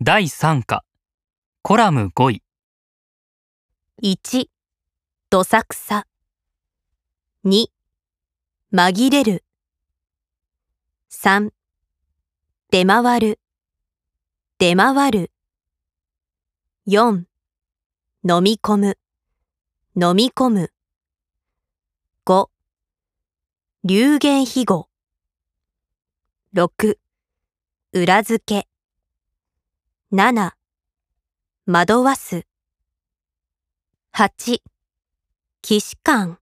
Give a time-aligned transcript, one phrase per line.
[0.00, 0.84] 第3課
[1.60, 2.42] コラム5位
[4.00, 4.46] 1、
[5.28, 6.06] どさくさ。
[7.44, 7.66] 2、
[8.72, 9.44] 紛れる。
[11.10, 11.50] 3、
[12.70, 13.40] 出回る。
[14.58, 15.32] 出回る。
[16.86, 17.24] 4、
[18.22, 18.98] 飲み込む。
[20.00, 20.72] 飲み込む。
[22.24, 22.48] 5、
[23.82, 24.88] 流言飛語。
[26.54, 26.98] 6、
[27.94, 28.68] 裏付け。
[30.10, 30.54] 7、
[31.66, 32.46] 惑わす。
[34.14, 34.62] 8、
[35.62, 36.36] 既視感。